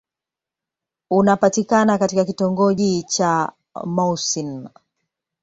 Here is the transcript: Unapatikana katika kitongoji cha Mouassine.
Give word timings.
Unapatikana 1.11 1.97
katika 1.97 2.25
kitongoji 2.25 3.03
cha 3.03 3.51
Mouassine. 3.85 4.69